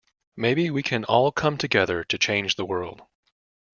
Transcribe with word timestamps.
Maybe 0.35 0.71
we 0.71 0.81
can 0.81 1.03
all 1.05 1.31
come 1.31 1.59
together 1.59 2.03
to 2.05 2.17
change 2.17 2.55
the 2.55 2.65
world. 2.65 3.03